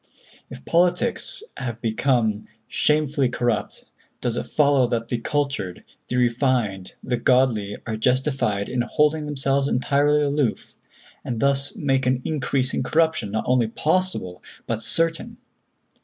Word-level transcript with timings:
If 0.49 0.65
politics 0.65 1.43
have 1.57 1.79
become 1.79 2.47
shamefully 2.67 3.29
corrupt, 3.29 3.85
does 4.19 4.35
it 4.35 4.47
follow 4.47 4.87
that 4.87 5.09
the 5.09 5.19
cultured, 5.19 5.83
the 6.07 6.15
refined, 6.17 6.95
the 7.03 7.17
godly 7.17 7.77
are 7.85 7.97
justified 7.97 8.67
in 8.67 8.81
holding 8.81 9.27
themselves 9.27 9.67
entirely 9.67 10.23
aloof, 10.23 10.79
and 11.23 11.39
thus 11.39 11.75
make 11.75 12.07
an 12.07 12.23
increase 12.25 12.73
in 12.73 12.81
corruption 12.81 13.29
not 13.29 13.45
only 13.45 13.67
possible, 13.67 14.41
but 14.65 14.81
certain? 14.81 15.37